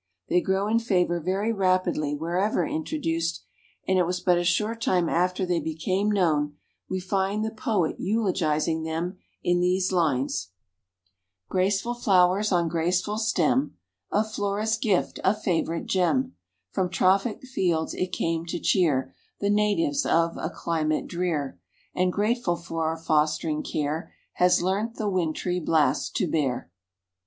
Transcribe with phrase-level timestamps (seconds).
[0.29, 3.43] They grow in favor very rapidly wherever introduced,
[3.87, 6.55] and it was but a short time after they became known
[6.89, 10.53] we find the Poet eulogizing them in these lines
[11.49, 13.77] "Graceful flowers on graceful stem,
[14.09, 16.33] Of Flora's gift a favorite gem;
[16.71, 21.59] From tropic fields it came to cheer, The natives of a climate drear;
[21.93, 26.71] And grateful for our fostering care, Has learnt the wintry blast to bear."